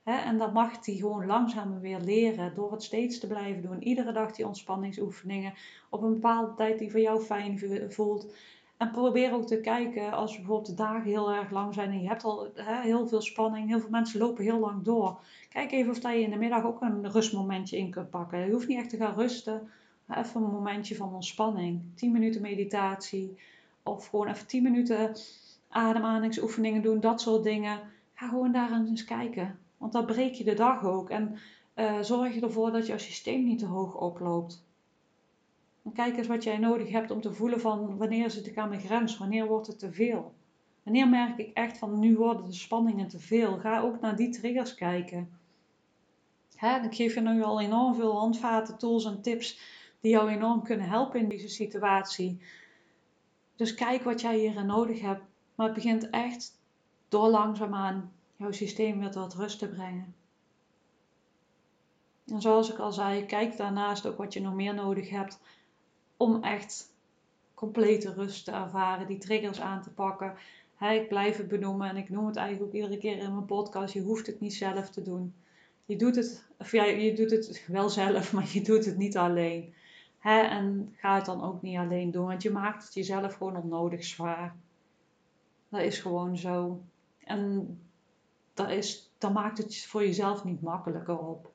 En 0.04 0.38
dan 0.38 0.52
mag 0.52 0.86
hij 0.86 0.94
gewoon 0.94 1.26
langzamer 1.26 1.80
weer 1.80 2.00
leren 2.00 2.54
door 2.54 2.72
het 2.72 2.82
steeds 2.82 3.18
te 3.18 3.26
blijven 3.26 3.62
doen. 3.62 3.82
Iedere 3.82 4.12
dag 4.12 4.32
die 4.32 4.46
ontspanningsoefeningen 4.46 5.54
op 5.90 6.02
een 6.02 6.12
bepaalde 6.12 6.54
tijd 6.54 6.78
die 6.78 6.90
voor 6.90 7.00
jou 7.00 7.20
fijn 7.20 7.60
voelt. 7.88 8.34
En 8.76 8.90
probeer 8.90 9.32
ook 9.32 9.46
te 9.46 9.60
kijken 9.60 10.12
als 10.12 10.36
bijvoorbeeld 10.36 10.66
de 10.66 10.74
dagen 10.74 11.10
heel 11.10 11.32
erg 11.32 11.50
lang 11.50 11.74
zijn 11.74 11.90
en 11.90 12.02
je 12.02 12.08
hebt 12.08 12.24
al 12.24 12.50
heel 12.54 13.06
veel 13.06 13.20
spanning. 13.20 13.68
Heel 13.68 13.80
veel 13.80 13.90
mensen 13.90 14.20
lopen 14.20 14.44
heel 14.44 14.58
lang 14.58 14.82
door. 14.82 15.20
Kijk 15.48 15.72
even 15.72 15.90
of 15.90 16.02
je 16.02 16.20
in 16.20 16.30
de 16.30 16.36
middag 16.36 16.64
ook 16.64 16.80
een 16.80 17.10
rustmomentje 17.10 17.78
in 17.78 17.90
kunt 17.90 18.10
pakken. 18.10 18.46
Je 18.46 18.52
hoeft 18.52 18.68
niet 18.68 18.78
echt 18.78 18.90
te 18.90 18.96
gaan 18.96 19.14
rusten. 19.14 19.70
Even 20.08 20.42
een 20.42 20.50
momentje 20.50 20.96
van 20.96 21.14
ontspanning. 21.14 21.82
10 21.94 22.12
minuten 22.12 22.42
meditatie. 22.42 23.36
Of 23.82 24.06
gewoon 24.06 24.28
even 24.28 24.46
10 24.46 24.62
minuten 24.62 25.16
ademhalingsoefeningen 25.68 26.82
doen. 26.82 27.00
Dat 27.00 27.20
soort 27.20 27.42
dingen. 27.42 27.80
Ga 28.14 28.28
gewoon 28.28 28.52
daar 28.52 28.72
eens 28.72 29.04
kijken. 29.04 29.58
Want 29.82 29.94
dan 29.94 30.06
breek 30.06 30.34
je 30.34 30.44
de 30.44 30.54
dag 30.54 30.84
ook. 30.84 31.10
En 31.10 31.38
uh, 31.76 32.00
zorg 32.00 32.34
je 32.34 32.40
ervoor 32.40 32.72
dat 32.72 32.86
jouw 32.86 32.98
systeem 32.98 33.44
niet 33.44 33.58
te 33.58 33.66
hoog 33.66 33.94
oploopt. 33.94 34.64
En 35.84 35.92
kijk 35.92 36.16
eens 36.16 36.26
wat 36.26 36.44
jij 36.44 36.58
nodig 36.58 36.90
hebt 36.90 37.10
om 37.10 37.20
te 37.20 37.32
voelen 37.32 37.60
van 37.60 37.96
wanneer 37.96 38.30
zit 38.30 38.46
ik 38.46 38.58
aan 38.58 38.68
mijn 38.68 38.80
grens, 38.80 39.18
wanneer 39.18 39.46
wordt 39.46 39.66
het 39.66 39.78
te 39.78 39.92
veel. 39.92 40.32
Wanneer 40.82 41.08
merk 41.08 41.38
ik 41.38 41.50
echt 41.54 41.78
van 41.78 41.98
nu 41.98 42.16
worden 42.16 42.44
de 42.44 42.52
spanningen 42.52 43.08
te 43.08 43.18
veel. 43.18 43.58
Ga 43.58 43.80
ook 43.80 44.00
naar 44.00 44.16
die 44.16 44.28
triggers 44.28 44.74
kijken. 44.74 45.38
Hè, 46.56 46.80
ik 46.80 46.94
geef 46.94 47.14
je 47.14 47.20
nu 47.20 47.42
al 47.42 47.60
enorm 47.60 47.94
veel 47.94 48.18
handvaten, 48.18 48.78
tools 48.78 49.04
en 49.04 49.22
tips 49.22 49.60
die 50.00 50.10
jou 50.10 50.30
enorm 50.30 50.62
kunnen 50.62 50.88
helpen 50.88 51.20
in 51.20 51.28
deze 51.28 51.48
situatie. 51.48 52.42
Dus 53.56 53.74
kijk 53.74 54.02
wat 54.02 54.20
jij 54.20 54.38
hierin 54.38 54.66
nodig 54.66 55.00
hebt. 55.00 55.22
Maar 55.54 55.66
het 55.66 55.74
begint 55.74 56.10
echt 56.10 56.60
door 57.08 57.28
langzaamaan 57.28 58.12
jouw 58.42 58.52
systeem 58.52 58.98
weer 58.98 59.10
tot 59.10 59.34
rust 59.34 59.58
te 59.58 59.68
brengen. 59.68 60.14
En 62.26 62.40
zoals 62.40 62.72
ik 62.72 62.78
al 62.78 62.92
zei, 62.92 63.26
kijk 63.26 63.56
daarnaast 63.56 64.06
ook 64.06 64.16
wat 64.16 64.32
je 64.32 64.40
nog 64.40 64.54
meer 64.54 64.74
nodig 64.74 65.10
hebt 65.10 65.40
om 66.16 66.42
echt 66.42 66.94
complete 67.54 68.12
rust 68.12 68.44
te 68.44 68.50
ervaren, 68.50 69.06
die 69.06 69.18
triggers 69.18 69.60
aan 69.60 69.82
te 69.82 69.90
pakken. 69.90 70.34
ik 70.80 71.08
blijf 71.08 71.36
het 71.36 71.48
benoemen 71.48 71.88
en 71.88 71.96
ik 71.96 72.10
noem 72.10 72.26
het 72.26 72.36
eigenlijk 72.36 72.68
ook 72.68 72.80
iedere 72.80 72.98
keer 72.98 73.18
in 73.18 73.32
mijn 73.32 73.46
podcast. 73.46 73.94
Je 73.94 74.00
hoeft 74.00 74.26
het 74.26 74.40
niet 74.40 74.54
zelf 74.54 74.90
te 74.90 75.02
doen. 75.02 75.34
Je 75.84 75.96
doet 75.96 76.16
het, 76.16 76.44
of 76.58 76.72
ja, 76.72 76.84
je 76.84 77.14
doet 77.14 77.30
het 77.30 77.64
wel 77.66 77.88
zelf, 77.88 78.32
maar 78.32 78.48
je 78.52 78.62
doet 78.62 78.84
het 78.84 78.96
niet 78.96 79.16
alleen. 79.16 79.74
en 80.20 80.94
ga 80.96 81.14
het 81.14 81.24
dan 81.24 81.42
ook 81.42 81.62
niet 81.62 81.76
alleen 81.76 82.10
doen, 82.10 82.26
want 82.26 82.42
je 82.42 82.50
maakt 82.50 82.84
het 82.84 82.94
jezelf 82.94 83.34
gewoon 83.34 83.56
onnodig 83.56 84.04
zwaar. 84.04 84.56
Dat 85.68 85.80
is 85.80 85.98
gewoon 85.98 86.36
zo. 86.36 86.80
En 87.24 87.78
dat, 88.54 88.70
is, 88.70 89.10
maakt 89.32 89.58
het 89.58 89.84
voor 89.86 90.02
jezelf 90.02 90.44
niet 90.44 90.62
makkelijker 90.62 91.18
op. 91.18 91.52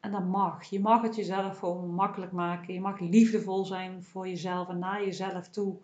En 0.00 0.10
dat 0.10 0.24
mag. 0.24 0.64
Je 0.64 0.80
mag 0.80 1.02
het 1.02 1.16
jezelf 1.16 1.58
gewoon 1.58 1.94
makkelijk 1.94 2.32
maken. 2.32 2.74
Je 2.74 2.80
mag 2.80 3.00
liefdevol 3.00 3.64
zijn 3.64 4.02
voor 4.02 4.28
jezelf 4.28 4.68
en 4.68 4.78
naar 4.78 5.04
jezelf 5.04 5.48
toe. 5.48 5.76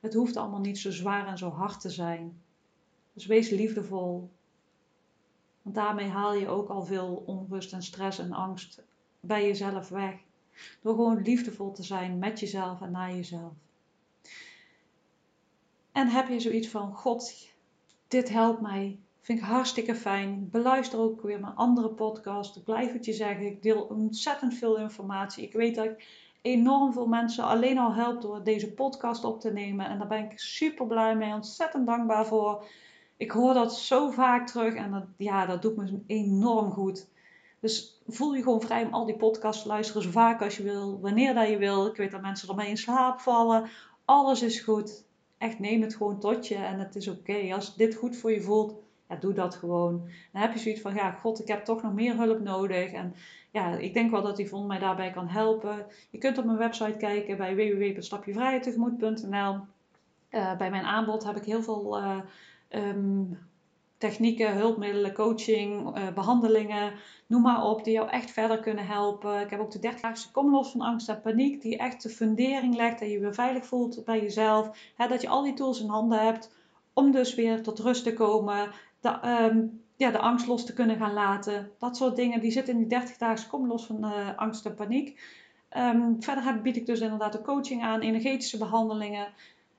Het 0.00 0.14
hoeft 0.14 0.36
allemaal 0.36 0.60
niet 0.60 0.78
zo 0.78 0.90
zwaar 0.90 1.26
en 1.26 1.38
zo 1.38 1.48
hard 1.48 1.80
te 1.80 1.90
zijn. 1.90 2.42
Dus 3.12 3.26
wees 3.26 3.50
liefdevol. 3.50 4.30
Want 5.62 5.74
daarmee 5.74 6.08
haal 6.08 6.34
je 6.34 6.48
ook 6.48 6.68
al 6.68 6.82
veel 6.84 7.22
onrust 7.26 7.72
en 7.72 7.82
stress 7.82 8.18
en 8.18 8.32
angst 8.32 8.82
bij 9.20 9.46
jezelf 9.46 9.88
weg. 9.88 10.14
Door 10.80 10.94
gewoon 10.94 11.22
liefdevol 11.22 11.72
te 11.72 11.82
zijn 11.82 12.18
met 12.18 12.40
jezelf 12.40 12.80
en 12.80 12.90
naar 12.90 13.14
jezelf. 13.14 13.52
En 15.92 16.08
heb 16.08 16.28
je 16.28 16.40
zoiets 16.40 16.68
van: 16.68 16.94
God, 16.94 17.48
dit 18.08 18.28
helpt 18.28 18.60
mij. 18.60 18.98
Vind 19.22 19.38
ik 19.38 19.44
hartstikke 19.44 19.94
fijn. 19.94 20.48
Beluister 20.50 20.98
ook 20.98 21.22
weer 21.22 21.40
mijn 21.40 21.54
andere 21.54 21.88
podcast. 21.88 22.56
Ik 22.56 22.64
blijf 22.64 22.92
het 22.92 23.04
je 23.04 23.12
zeggen. 23.12 23.46
Ik 23.46 23.62
deel 23.62 23.82
ontzettend 23.82 24.54
veel 24.54 24.78
informatie. 24.78 25.44
Ik 25.44 25.52
weet 25.52 25.74
dat 25.74 25.84
ik 25.84 26.06
enorm 26.40 26.92
veel 26.92 27.06
mensen 27.06 27.44
alleen 27.44 27.78
al 27.78 27.94
help 27.94 28.22
door 28.22 28.44
deze 28.44 28.72
podcast 28.72 29.24
op 29.24 29.40
te 29.40 29.52
nemen. 29.52 29.86
En 29.86 29.98
daar 29.98 30.08
ben 30.08 30.24
ik 30.24 30.38
super 30.38 30.86
blij 30.86 31.16
mee. 31.16 31.32
Ontzettend 31.32 31.86
dankbaar 31.86 32.26
voor. 32.26 32.64
Ik 33.16 33.30
hoor 33.30 33.54
dat 33.54 33.76
zo 33.76 34.10
vaak 34.10 34.46
terug. 34.46 34.74
En 34.74 34.90
dat, 34.90 35.04
ja, 35.16 35.46
dat 35.46 35.62
doet 35.62 35.76
me 35.76 36.00
enorm 36.06 36.70
goed. 36.70 37.08
Dus 37.60 38.02
voel 38.06 38.34
je 38.34 38.42
gewoon 38.42 38.60
vrij 38.60 38.84
om 38.84 38.94
al 38.94 39.06
die 39.06 39.16
podcasts 39.16 39.62
te 39.62 39.68
luisteren 39.68 40.02
zo 40.02 40.10
vaak 40.10 40.42
als 40.42 40.56
je 40.56 40.62
wil. 40.62 41.00
Wanneer 41.00 41.34
dat 41.34 41.48
je 41.48 41.56
wil. 41.56 41.86
Ik 41.86 41.96
weet 41.96 42.10
dat 42.10 42.22
mensen 42.22 42.48
ermee 42.48 42.68
in 42.68 42.76
slaap 42.76 43.20
vallen. 43.20 43.68
Alles 44.04 44.42
is 44.42 44.60
goed. 44.60 45.04
Echt 45.38 45.58
neem 45.58 45.82
het 45.82 45.94
gewoon 45.94 46.18
tot 46.18 46.48
je. 46.48 46.54
En 46.56 46.78
het 46.78 46.96
is 46.96 47.08
oké. 47.08 47.54
Als 47.54 47.76
dit 47.76 47.94
goed 47.94 48.16
voor 48.16 48.32
je 48.32 48.42
voelt 48.42 48.81
doe 49.20 49.32
dat 49.32 49.54
gewoon. 49.54 50.08
Dan 50.32 50.42
heb 50.42 50.52
je 50.52 50.58
zoiets 50.58 50.80
van, 50.80 50.94
ja, 50.94 51.10
god, 51.10 51.40
ik 51.40 51.48
heb 51.48 51.64
toch 51.64 51.82
nog 51.82 51.92
meer 51.92 52.16
hulp 52.16 52.40
nodig. 52.40 52.92
En 52.92 53.14
ja, 53.50 53.76
ik 53.76 53.94
denk 53.94 54.10
wel 54.10 54.22
dat 54.22 54.38
Yvonne 54.38 54.66
mij 54.66 54.78
daarbij 54.78 55.10
kan 55.10 55.28
helpen. 55.28 55.86
Je 56.10 56.18
kunt 56.18 56.38
op 56.38 56.44
mijn 56.44 56.58
website 56.58 56.96
kijken 56.96 57.36
bij 57.36 57.54
www.stapjevrijheidtegemoet.nl. 57.54 59.58
Uh, 60.30 60.56
bij 60.56 60.70
mijn 60.70 60.84
aanbod 60.84 61.24
heb 61.24 61.36
ik 61.36 61.44
heel 61.44 61.62
veel 61.62 61.98
uh, 61.98 62.18
um, 62.70 63.38
technieken, 64.02 64.56
hulpmiddelen, 64.56 65.12
coaching, 65.12 65.98
uh, 65.98 66.08
behandelingen, 66.14 66.92
noem 67.26 67.42
maar 67.42 67.64
op, 67.64 67.84
die 67.84 67.92
jou 67.92 68.08
echt 68.08 68.30
verder 68.30 68.60
kunnen 68.60 68.86
helpen. 68.86 69.40
Ik 69.40 69.50
heb 69.50 69.60
ook 69.60 69.70
de 69.70 69.78
30 69.78 70.30
Kom 70.30 70.50
los 70.50 70.70
van 70.70 70.80
angst 70.80 71.08
en 71.08 71.20
paniek, 71.20 71.62
die 71.62 71.78
echt 71.78 72.02
de 72.02 72.08
fundering 72.08 72.76
legt, 72.76 73.00
dat 73.00 73.10
je 73.10 73.18
weer 73.18 73.34
veilig 73.34 73.66
voelt 73.66 74.04
bij 74.04 74.20
jezelf. 74.20 74.92
Hè, 74.96 75.08
dat 75.08 75.20
je 75.20 75.28
al 75.28 75.42
die 75.42 75.54
tools 75.54 75.80
in 75.80 75.88
handen 75.88 76.24
hebt 76.24 76.54
om 76.92 77.10
dus 77.10 77.34
weer 77.34 77.62
tot 77.62 77.78
rust 77.78 78.04
te 78.04 78.12
komen, 78.12 78.70
de, 79.02 79.08
ehm, 79.08 79.66
ja, 79.96 80.10
de 80.10 80.18
angst 80.18 80.46
los 80.46 80.64
te 80.64 80.72
kunnen 80.72 80.96
gaan 80.96 81.12
laten. 81.12 81.70
Dat 81.78 81.96
soort 81.96 82.16
dingen, 82.16 82.40
die 82.40 82.50
zitten 82.50 82.74
in 82.74 82.80
die 82.80 82.88
30 82.88 83.16
dagen 83.16 83.48
kom 83.48 83.66
los 83.66 83.86
van 83.86 84.04
uh, 84.04 84.36
angst 84.36 84.66
en 84.66 84.74
paniek. 84.74 85.20
Um, 85.76 86.22
verder 86.22 86.62
bied 86.62 86.76
ik 86.76 86.86
dus 86.86 87.00
inderdaad 87.00 87.32
de 87.32 87.42
coaching 87.42 87.82
aan, 87.82 88.00
energetische 88.00 88.58
behandelingen. 88.58 89.32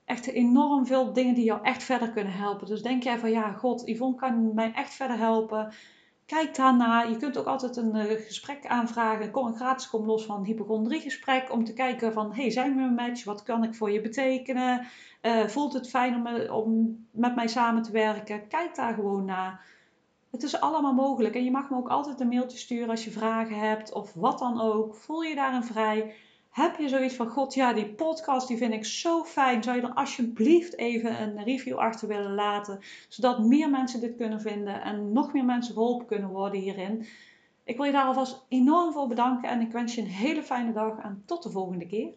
Echt 0.06 0.28
enorm 0.28 0.86
veel 0.86 1.14
dingen 1.14 1.36
die 1.36 1.44
jou 1.44 1.64
echt 1.64 1.84
verder 1.84 2.12
kunnen 2.12 2.34
helpen. 2.34 2.68
Dus 2.68 2.82
denk 2.82 3.04
jij 3.04 3.20
van 3.20 3.32
ja, 3.32 3.52
god, 3.52 3.88
Yvonne 3.88 4.16
kan 4.16 4.54
mij 4.54 4.72
echt 4.74 4.94
verder 4.94 5.18
helpen. 5.18 5.74
Kijk 6.26 6.56
daarna. 6.56 7.02
Je 7.02 7.18
kunt 7.18 7.38
ook 7.38 7.46
altijd 7.46 7.76
een 7.76 7.96
uh, 7.96 8.04
gesprek 8.04 8.66
aanvragen. 8.66 9.32
Kom 9.32 9.46
een 9.46 9.56
gratis 9.56 9.90
kom 9.90 10.06
los 10.06 10.26
van 10.26 10.44
hypochondriegesprek. 10.44 11.52
Om 11.52 11.64
te 11.64 11.74
kijken 11.74 12.14
van, 12.14 12.34
hey, 12.34 12.50
zijn 12.50 12.76
we 12.76 12.82
een 12.82 12.94
match? 12.94 13.24
Wat 13.24 13.44
kan 13.44 13.64
ik 13.64 13.76
voor 13.76 13.92
je 13.92 14.02
betekenen? 14.02 14.88
Uh, 15.22 15.48
voelt 15.48 15.74
het 15.74 15.90
fijn 15.90 16.16
om, 16.16 16.28
eh, 16.28 16.56
om 16.56 16.98
met 17.12 17.36
mij 17.36 17.48
samen 17.48 17.82
te 17.82 17.92
werken? 17.92 18.48
Kijk 18.48 18.76
daar 18.76 18.94
gewoon 18.94 19.26
naar. 19.26 19.66
Het 20.32 20.44
is 20.44 20.60
allemaal 20.60 20.94
mogelijk. 20.94 21.36
En 21.36 21.44
je 21.44 21.52
mag 21.52 21.70
me 21.70 21.78
ook 21.78 21.90
altijd 21.90 22.20
een 22.20 22.28
mailtje 22.28 22.58
sturen 22.58 22.90
als 22.90 23.04
je 23.04 23.12
vragen 23.12 23.60
hebt. 23.60 23.94
Of 23.94 24.14
wat 24.14 24.40
dan 24.40 24.62
ook. 24.62 24.96
Voel 24.96 25.22
je 25.22 25.36
daarin 25.36 25.64
vrij. 25.64 26.16
Heb 26.54 26.78
je 26.78 26.90
zoiets 26.90 27.16
van, 27.16 27.28
god 27.28 27.54
ja, 27.54 27.74
die 27.74 27.86
podcast 27.86 28.48
die 28.48 28.58
vind 28.58 28.74
ik 28.74 28.86
zo 28.86 29.24
fijn. 29.24 29.64
Zou 29.64 29.76
je 29.76 29.82
dan 29.82 29.94
alsjeblieft 29.94 30.78
even 30.78 31.22
een 31.22 31.44
review 31.44 31.78
achter 31.78 32.08
willen 32.08 32.34
laten. 32.34 32.80
Zodat 33.10 33.40
meer 33.40 33.70
mensen 33.70 34.00
dit 34.00 34.16
kunnen 34.16 34.42
vinden 34.42 34.82
en 34.82 35.12
nog 35.12 35.34
meer 35.34 35.46
mensen 35.46 35.74
geholpen 35.74 36.06
kunnen 36.06 36.30
worden 36.30 36.60
hierin. 36.60 37.06
Ik 37.64 37.76
wil 37.76 37.86
je 37.86 37.92
daar 37.92 38.06
alvast 38.06 38.46
enorm 38.50 38.94
voor 38.94 39.08
bedanken 39.08 39.50
en 39.50 39.62
ik 39.62 39.72
wens 39.72 39.96
je 39.96 40.02
een 40.02 40.08
hele 40.08 40.44
fijne 40.44 40.74
dag 40.74 40.98
en 40.98 41.24
tot 41.26 41.44
de 41.44 41.50
volgende 41.50 41.86
keer. 41.86 42.12